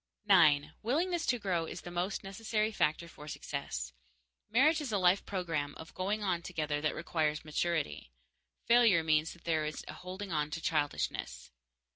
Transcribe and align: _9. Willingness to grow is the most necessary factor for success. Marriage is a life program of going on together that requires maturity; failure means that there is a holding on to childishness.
_9. 0.27 0.71
Willingness 0.81 1.27
to 1.27 1.37
grow 1.37 1.65
is 1.67 1.81
the 1.81 1.91
most 1.91 2.23
necessary 2.23 2.71
factor 2.71 3.07
for 3.07 3.27
success. 3.27 3.93
Marriage 4.49 4.81
is 4.81 4.91
a 4.91 4.97
life 4.97 5.23
program 5.27 5.75
of 5.75 5.93
going 5.93 6.23
on 6.23 6.41
together 6.41 6.81
that 6.81 6.95
requires 6.95 7.45
maturity; 7.45 8.11
failure 8.65 9.03
means 9.03 9.31
that 9.33 9.43
there 9.43 9.63
is 9.63 9.85
a 9.87 9.93
holding 9.93 10.31
on 10.31 10.49
to 10.49 10.59
childishness. 10.59 11.51